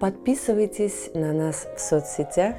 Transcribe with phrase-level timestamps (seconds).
[0.00, 2.56] Подписывайтесь на нас в соцсетях,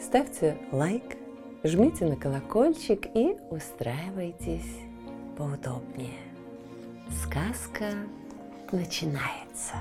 [0.00, 1.16] ставьте лайк,
[1.62, 4.76] жмите на колокольчик и устраивайтесь
[5.36, 6.18] поудобнее.
[7.22, 7.92] Сказка
[8.72, 9.74] начинается.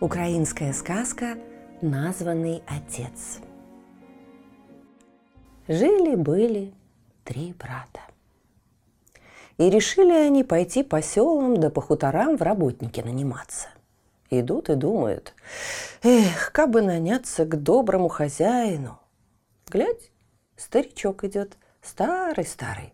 [0.00, 1.38] Украинская сказка
[1.82, 3.40] «Названный отец».
[5.66, 6.72] Жили-были
[7.24, 8.00] три брата.
[9.56, 13.68] И решили они пойти по селам да по хуторам в работники наниматься.
[14.30, 15.34] Идут и думают,
[16.02, 19.00] эх, как бы наняться к доброму хозяину.
[19.68, 20.12] Глядь,
[20.56, 22.92] старичок идет– Старый-старый,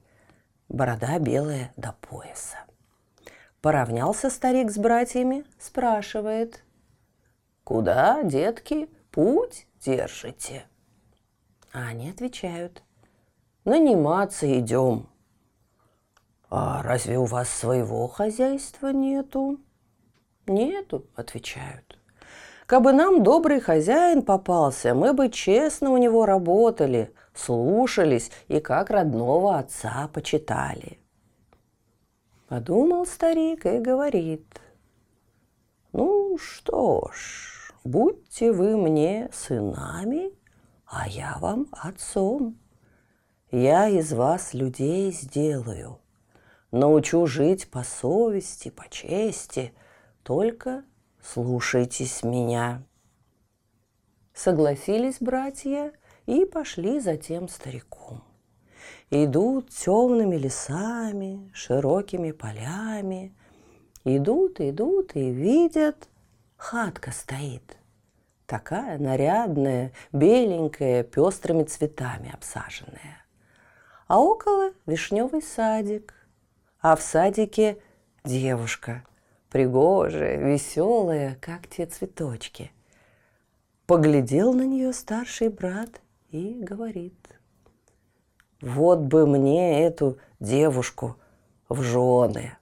[0.68, 2.58] борода белая до пояса.
[3.60, 6.62] Поравнялся старик с братьями, спрашивает.
[7.64, 10.66] «Куда, детки, путь держите?»
[11.72, 12.82] А они отвечают.
[13.64, 15.08] «Наниматься идем».
[16.48, 19.58] «А разве у вас своего хозяйства нету?»
[20.46, 21.98] «Нету»,— отвечают.
[22.66, 29.58] «Кабы нам добрый хозяин попался, мы бы честно у него работали, слушались и как родного
[29.58, 30.98] отца почитали.
[32.48, 34.60] Подумал старик и говорит,
[35.92, 40.30] ну что ж, будьте вы мне сынами,
[40.86, 42.58] а я вам отцом.
[43.50, 45.98] Я из вас людей сделаю,
[46.70, 49.72] научу жить по совести, по чести,
[50.26, 50.84] только
[51.22, 52.82] слушайтесь меня.
[54.34, 55.92] Согласились братья–
[56.26, 58.22] и пошли за тем стариком.
[59.10, 63.34] Идут темными лесами, широкими полями,
[64.04, 66.08] идут, идут и видят,
[66.56, 67.76] хатка стоит.
[68.46, 73.24] Такая нарядная, беленькая, пестрыми цветами обсаженная.
[74.06, 76.14] А около вишневый садик,
[76.80, 77.78] а в садике
[78.24, 79.04] девушка,
[79.56, 82.72] пригожая, веселая, как те цветочки.
[83.86, 87.14] Поглядел на нее старший брат и говорит.
[88.60, 91.16] Вот бы мне эту девушку
[91.70, 92.58] в жены,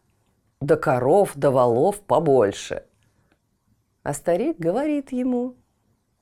[0.61, 2.85] да коров, да волов побольше.
[4.05, 5.57] А старик говорит ему,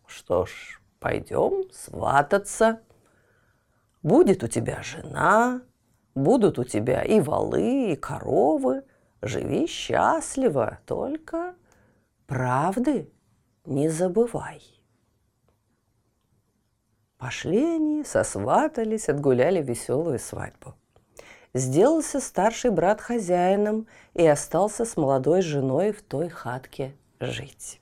[0.06, 2.80] что ж, пойдем свататься.
[4.02, 5.60] Будет у тебя жена,
[6.14, 8.84] будут у тебя и волы, и коровы.
[9.22, 11.54] Живи счастливо, только
[12.26, 13.08] правды
[13.64, 14.60] не забывай.
[17.18, 20.74] Пошли они, сосватались, отгуляли веселую свадьбу.
[21.54, 27.80] Сделался старший брат хозяином и остался с молодой женой в той хатке жить.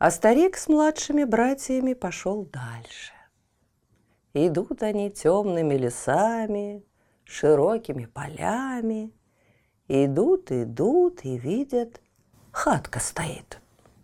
[0.00, 3.12] А старик с младшими братьями пошел дальше.
[4.34, 6.84] Идут они темными лесами,
[7.22, 9.12] широкими полями.
[9.88, 12.00] Идут, идут и видят,
[12.50, 13.60] хатка стоит.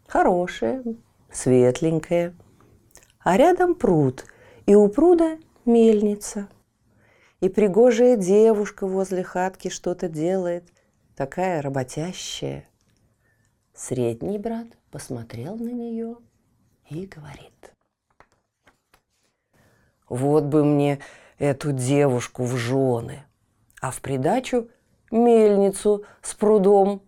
[0.06, 0.82] Хорошая,
[1.30, 2.34] светленькая–
[3.28, 4.24] а рядом пруд,
[4.64, 6.48] и у пруда мельница.
[7.40, 10.72] И пригожая девушка возле хатки что-то делает,
[11.14, 12.66] такая работящая.
[13.74, 16.16] Средний брат посмотрел на нее
[16.88, 17.74] и говорит.
[20.08, 21.00] Вот бы мне
[21.38, 23.24] эту девушку в жены,
[23.82, 24.70] а в придачу
[25.10, 27.02] мельницу с прудом.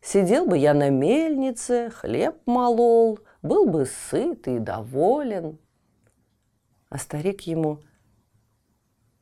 [0.00, 5.58] Сидел бы я на мельнице, хлеб молол, был бы сыт и доволен.
[6.88, 7.78] А старик ему,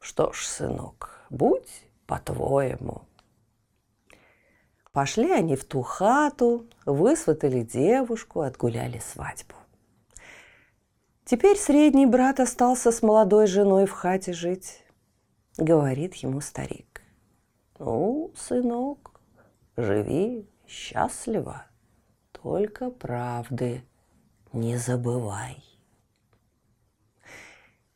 [0.00, 3.02] что ж, сынок, будь по-твоему.
[4.92, 9.54] Пошли они в ту хату, высватали девушку, отгуляли свадьбу.
[11.24, 14.82] Теперь средний брат остался с молодой женой в хате жить.
[15.56, 16.89] Говорит ему старик.
[17.82, 19.18] Ну, сынок,
[19.78, 21.64] живи счастливо,
[22.30, 23.82] только правды
[24.52, 25.64] не забывай.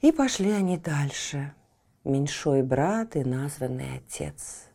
[0.01, 1.53] И пошли они дальше.
[2.03, 4.69] Меньшой брат и названный отец.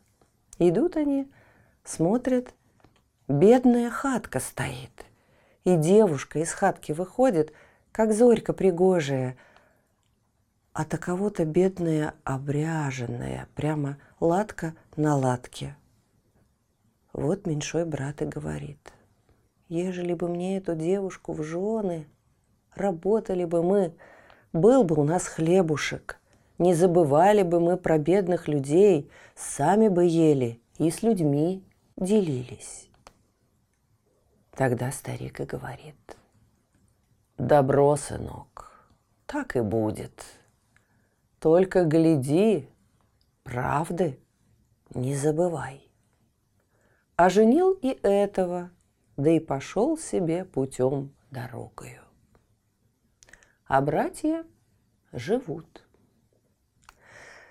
[0.59, 1.27] Идут они,
[1.83, 2.53] смотрят,
[3.27, 5.06] бедная хатка стоит.
[5.63, 7.51] И девушка из хатки выходит,
[7.91, 9.38] как зорька пригожая,
[10.79, 15.75] а таково-то бедная обряженная, прямо латка на латке.
[17.11, 18.93] Вот меньшой брат и говорит.
[19.67, 22.07] ежели бы мне эту девушку в жены,
[22.75, 23.93] работали бы мы,
[24.53, 26.17] был бы у нас хлебушек,
[26.57, 31.61] не забывали бы мы про бедных людей, сами бы ели и с людьми
[31.97, 32.89] делились.
[34.51, 36.15] Тогда старик и говорит,
[37.37, 38.87] добро, сынок,
[39.25, 40.38] так и будет.
[41.39, 42.68] Только гляди,
[43.44, 44.19] правды
[44.94, 45.89] не забывай.
[47.15, 48.71] А женил и этого,
[49.15, 52.01] да и пошел себе путем дорогою.
[53.65, 54.44] А братья
[55.13, 55.86] живут.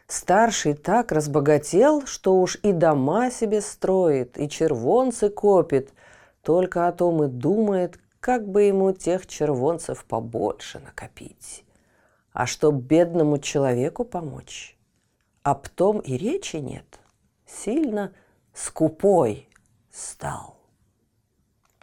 [0.07, 5.93] Старший так разбогател, что уж и дома себе строит, и червонцы копит,
[6.43, 11.65] только о том и думает, как бы ему тех червонцев побольше накопить.
[12.39, 14.79] А чтоб бедному человеку помочь,
[15.43, 17.01] об том и речи нет.
[17.45, 18.15] Сильно
[18.55, 19.49] скупой
[19.91, 20.57] стал.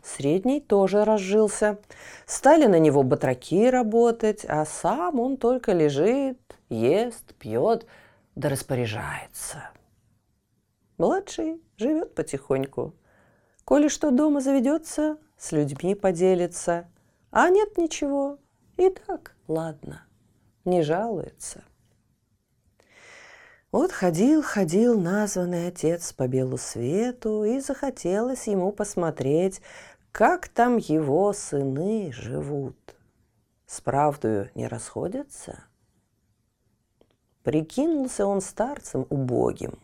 [0.02, 1.78] Средний тоже разжился.
[2.26, 7.86] Стали на него батраки работать, а сам он только лежит, ест, пьет,
[8.36, 9.72] да распоряжается.
[10.98, 12.96] Младший живет потихоньку.
[13.66, 16.90] Коли что дома заведется, с людьми поделится.
[17.30, 18.40] А нет ничего,
[18.78, 20.06] и так ладно,
[20.66, 21.64] не жалуется.
[23.72, 29.62] Вот ходил, ходил названный отец по белу свету, и захотелось ему посмотреть,
[30.12, 32.78] как там его сыны живут.
[33.68, 35.66] С правдою не расходятся?
[37.44, 39.78] Прикинулся он старцем убогим.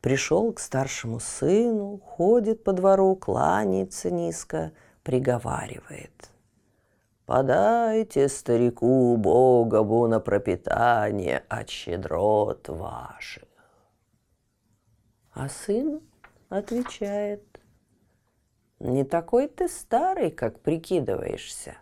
[0.00, 4.72] Пришел к старшему сыну, ходит по двору, кланяется низко,
[5.02, 6.30] приговаривает.
[7.30, 13.44] Подайте старику Богову на пропитание от щедрот ваших.
[15.32, 16.00] А сын
[16.48, 17.44] отвечает,
[18.80, 21.76] не такой ты старый, как прикидываешься.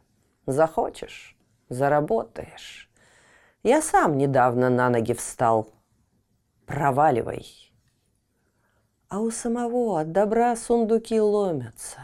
[0.45, 1.35] Захочешь,
[1.71, 2.91] заработаешь.
[3.63, 5.73] Я сам недавно на ноги встал.
[6.67, 7.73] Проваливай.
[9.09, 12.01] А у самого от добра сундуки ломятся.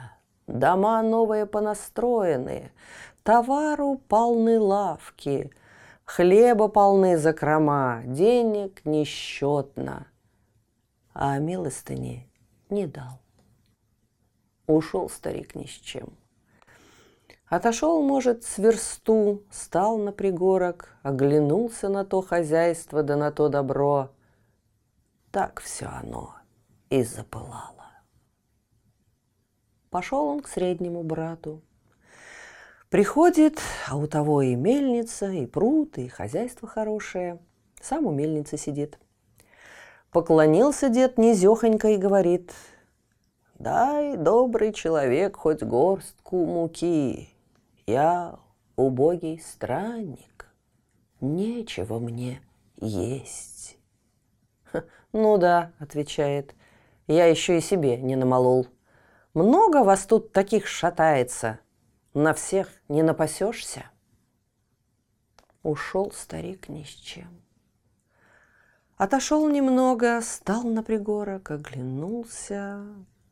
[0.47, 2.71] Дома новые понастроенные,
[3.25, 5.51] Товару полны лавки,
[6.05, 10.09] хлеба полны закрома, денег несчетно.
[11.15, 12.29] А милостыни
[12.69, 13.23] не дал.
[14.67, 16.19] Ушел старик ни с чем.
[17.47, 24.11] Отошел, может, с версту, стал на пригорок, оглянулся на то хозяйство да на то добро.
[25.31, 26.35] Так все оно
[26.91, 27.91] и запылало.
[29.89, 31.63] Пошел он к среднему брату,
[32.95, 33.59] Приходит,
[33.89, 37.41] а у того и мельница, и пруд, и хозяйство хорошее.
[37.83, 39.01] Сам у мельницы сидит.
[40.13, 42.53] Поклонился дед низехонько и говорит,
[43.59, 47.31] «Дай, добрый человек, хоть горстку муки.
[47.89, 48.39] Я
[48.77, 50.47] убогий странник,
[51.21, 52.41] нечего мне
[52.77, 53.77] есть».
[55.13, 56.55] «Ну да»,— отвечает,—
[57.09, 58.69] «я еще и себе не намолол.
[59.35, 61.59] Много вас тут таких шатается,
[62.15, 63.91] на всех не напасешься.
[65.63, 67.43] Ушел старик ни с чем.
[68.97, 72.87] Отошел немного, стал на пригорок, оглянулся,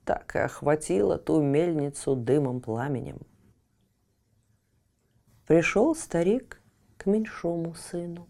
[0.04, 3.20] так и охватило ту мельницу дымом пламенем.
[5.46, 6.60] Пришел старик
[6.96, 8.28] к меньшому сыну.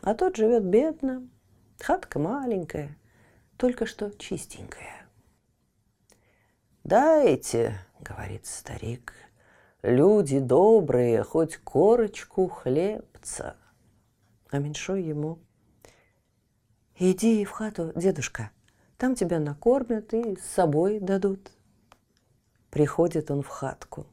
[0.00, 1.28] А тот живет бедно,
[1.78, 2.96] хатка маленькая,
[3.58, 5.06] только что чистенькая.
[6.84, 9.14] «Дайте,— говорит старик,
[9.82, 13.56] люди добрые, хоть корочку хлебца.
[14.50, 15.38] А меньшой ему.
[16.98, 18.50] Иди в хату, дедушка,
[18.96, 21.52] там тебя накормят и с собой дадут.
[22.70, 24.06] Приходит он в хатку.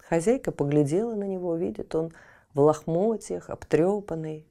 [0.00, 2.12] Хозяйка поглядела на него, видит он
[2.54, 4.46] в лохмотьях, обтрепанный.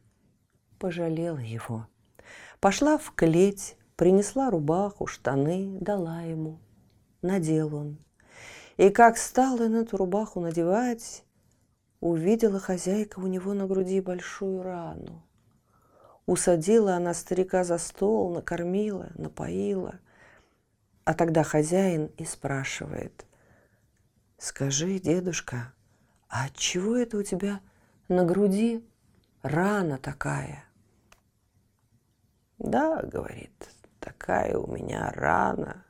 [0.79, 1.87] Пожалела его.
[2.59, 6.59] Пошла в клеть, принесла рубаху, штаны, дала ему.
[7.21, 7.97] Надел он.
[8.77, 11.23] И как стал он эту рубаху надевать,
[11.99, 15.23] увидела хозяйка у него на груди большую рану.
[16.27, 19.99] Усадила она старика за стол, накормила, напоила.
[21.05, 23.25] А тогда хозяин и спрашивает,
[24.37, 25.73] «Скажи, дедушка,
[26.29, 27.61] а от чего это у тебя
[28.09, 28.87] на груди
[29.41, 30.65] рана такая?»
[32.59, 33.69] «Да,— говорит,—
[33.99, 35.85] такая у меня рана,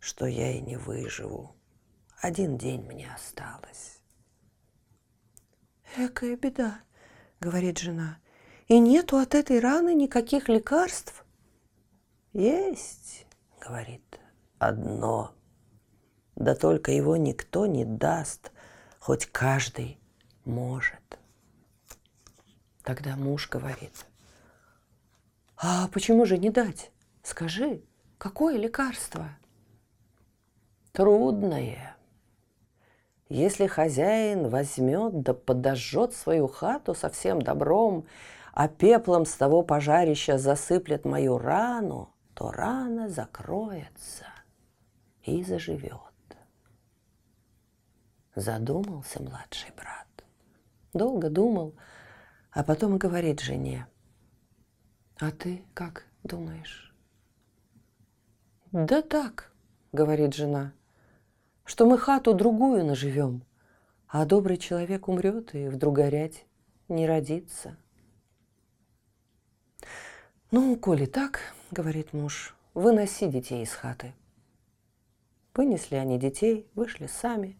[0.00, 1.55] что я и не выживу.
[2.20, 4.00] Один день мне осталось.
[5.96, 6.80] «Экая беда»,—
[7.40, 8.18] говорит жена.
[8.68, 11.24] «И нету от этой раны никаких лекарств?»
[12.32, 13.26] «Есть»,—
[13.60, 14.20] говорит,—
[14.58, 15.34] «одно.
[16.34, 18.52] Да только его никто не даст,
[18.98, 19.98] хоть каждый
[20.44, 21.18] может.
[22.82, 24.06] Тогда муж говорит,
[25.56, 26.92] а почему же не дать?
[27.22, 27.82] Скажи,
[28.18, 29.30] какое лекарство?
[30.92, 31.95] Трудное.
[33.28, 38.06] Если хозяин возьмет да подожжет свою хату со всем добром,
[38.52, 44.26] а пеплом с того пожарища засыплет мою рану, то рана закроется
[45.24, 46.00] и заживет.
[48.36, 50.06] Задумался младший брат.
[50.92, 51.74] Долго думал,
[52.52, 53.86] а потом и говорит жене.
[55.18, 56.94] А ты как думаешь?
[58.72, 59.52] Да так,
[59.92, 60.72] говорит жена,
[61.66, 63.44] что мы хату другую наживем,
[64.08, 66.46] а добрый человек умрет и вдруг горять
[66.88, 67.76] не родится.
[70.52, 71.40] Ну, коли так,
[71.72, 74.14] говорит муж, выноси детей из хаты.
[75.54, 77.58] Вынесли они детей, вышли сами.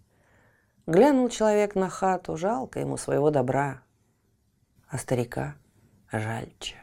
[0.87, 3.83] Глянул человек на хату, жалко ему своего добра,
[4.89, 5.57] а старика
[6.13, 6.77] жальче.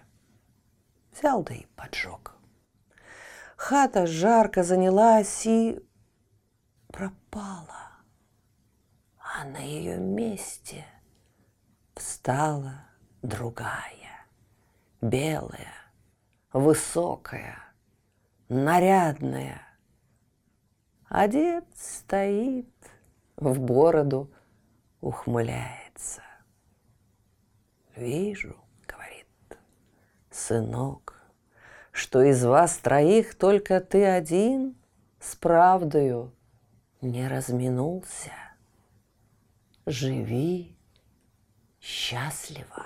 [1.14, 2.34] Взял да и поджег.
[3.56, 5.80] Хата жарко занялась и
[6.94, 7.90] пропала.
[9.18, 10.86] А на ее месте
[11.96, 12.86] встала
[13.24, 14.28] другая,
[15.02, 15.74] белая,
[16.54, 17.58] высокая,
[18.48, 19.62] нарядная.
[21.10, 22.70] Одет стоит,
[23.38, 24.32] в бороду
[25.02, 26.22] ухмыляется.
[27.96, 28.56] Вижу,
[28.88, 29.28] говорит,
[30.30, 31.22] сынок,
[31.92, 34.76] что из вас троих только ты один
[35.20, 36.34] с правдою
[37.04, 38.32] не разминулся.
[39.86, 40.76] Живи
[41.82, 42.86] счастливо.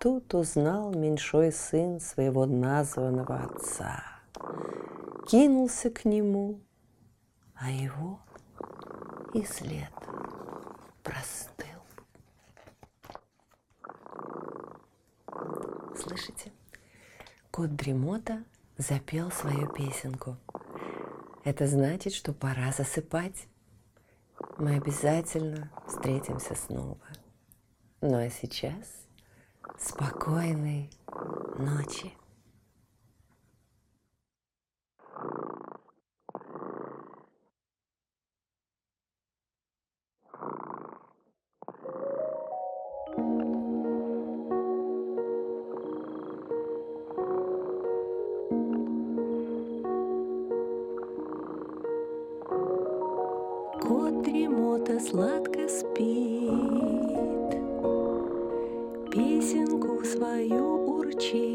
[0.00, 4.02] Тут узнал меньшой сын своего названного отца.
[5.26, 6.60] Кинулся к нему,
[7.54, 8.20] а его
[9.32, 9.92] и след
[11.02, 11.80] простыл.
[15.96, 16.52] Слышите?
[17.50, 18.44] Кот Дремота
[18.76, 20.36] запел свою песенку.
[21.44, 23.48] Это значит, что пора засыпать.
[24.56, 26.98] Мы обязательно встретимся снова.
[28.00, 29.06] Ну а сейчас
[29.78, 30.90] спокойной
[31.58, 32.12] ночи.
[54.74, 56.50] Дремота сладко спит
[59.12, 61.53] песенку свою урчит.